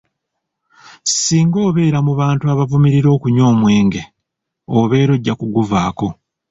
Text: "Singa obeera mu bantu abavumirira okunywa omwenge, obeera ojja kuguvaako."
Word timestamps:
"Singa 1.23 1.59
obeera 1.69 1.99
mu 2.07 2.13
bantu 2.21 2.43
abavumirira 2.53 3.09
okunywa 3.15 3.45
omwenge, 3.53 4.01
obeera 4.79 5.11
ojja 5.15 5.33
kuguvaako." 5.39 6.07